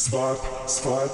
Swipe, 0.00 0.38
swipe 0.66 1.10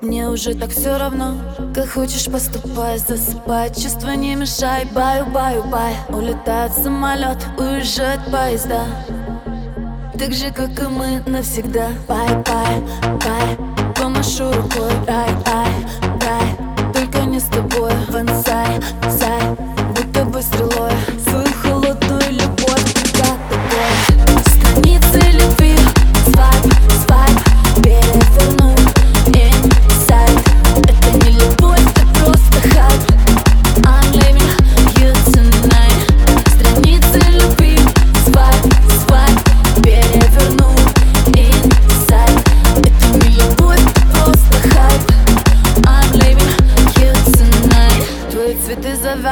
Мне 0.00 0.30
уже 0.30 0.54
так 0.54 0.70
все 0.70 0.96
равно, 0.96 1.34
как 1.74 1.90
хочешь 1.90 2.32
поступай 2.32 2.96
Засыпай, 2.96 3.68
чувства 3.74 4.16
не 4.16 4.34
мешай 4.36 4.86
Баю, 4.86 5.26
баю, 5.26 5.64
бай. 5.64 5.94
Улетает 6.08 6.72
самолет, 6.72 7.36
уезжают 7.58 8.22
поезда. 8.32 8.86
Так 10.18 10.32
же, 10.32 10.50
как 10.50 10.70
и 10.82 10.86
мы 10.86 11.22
навсегда. 11.26 11.88
Bye, 12.08 12.28
bye, 12.46 12.82
bye. 13.22 13.58
Помашу 13.94 14.50
рукой, 14.50 14.90
рай, 15.06 15.28
рай, 15.44 15.74
рай. 16.22 16.92
Только 16.94 17.18
не 17.26 17.38
с 17.38 17.44
тобой, 17.44 17.92
вансай, 18.08 18.80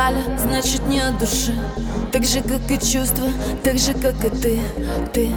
завяли, 0.02 0.38
значит 0.38 0.86
не 0.86 1.00
от 1.00 1.18
души. 1.18 1.54
Так 2.12 2.24
же, 2.24 2.40
как 2.40 2.70
и 2.70 2.78
чувства, 2.78 3.28
так 3.62 3.78
же, 3.78 3.94
как 3.94 4.24
и 4.24 4.30
ты. 4.30 4.60
Ты 5.12 5.30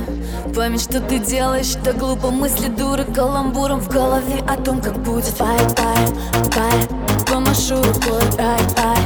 Память, 0.56 0.82
что 0.82 1.00
ты 1.00 1.20
делаешь, 1.20 1.76
так 1.84 1.98
глупо. 1.98 2.30
Мысли 2.32 2.68
дуры 2.68 3.06
каламбуром 3.06 3.80
в 3.80 3.90
голове 3.90 4.40
О 4.48 4.58
том, 4.58 4.82
как 4.82 4.98
будет. 5.04 5.34
Бай, 5.38 5.58
бай, 5.78 6.08
бай 6.56 6.88
Помашу 7.26 7.78
рукой, 7.78 8.22
рай, 8.38 8.60
рай, 8.78 9.05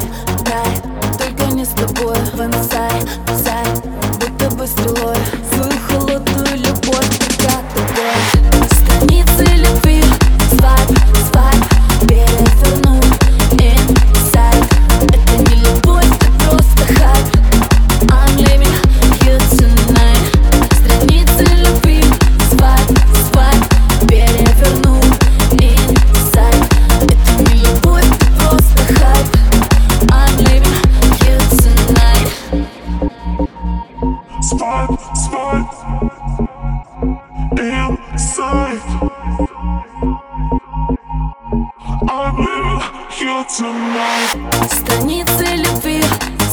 Страницы 44.69 45.45
любви 45.55 46.03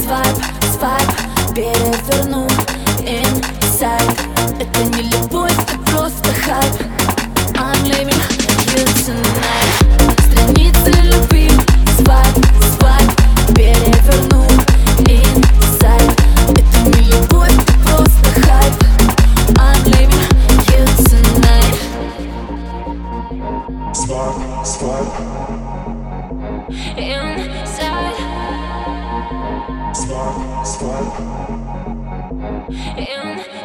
Свайп, 0.02 0.36
свайп 0.62 1.10
Переверну 1.54 2.48
Свайп, 24.26 24.66
свайп 24.66 25.14
Inside. 26.98 28.18
Свайп, 29.94 30.66
свайп 30.66 31.14
Inside 32.98 33.55